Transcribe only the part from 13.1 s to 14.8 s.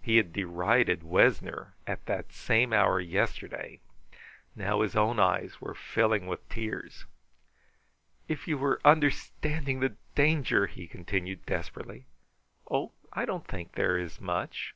I don't think there is much!"